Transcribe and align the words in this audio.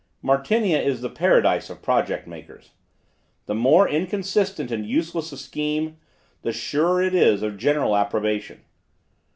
Martinia 0.23 0.81
is 0.81 1.01
the 1.01 1.11
paradise 1.11 1.69
of 1.69 1.83
project 1.83 2.25
makers. 2.27 2.71
The 3.45 3.53
more 3.53 3.87
inconsistent 3.87 4.71
and 4.71 4.83
useless 4.83 5.31
a 5.31 5.37
scheme, 5.37 5.97
the 6.41 6.51
surer 6.51 7.03
is 7.03 7.43
it 7.43 7.45
of 7.45 7.57
general 7.59 7.95
approbation. 7.95 8.61